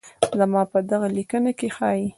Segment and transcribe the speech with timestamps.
[0.39, 2.07] زما په دغه ليکنه کې ښايي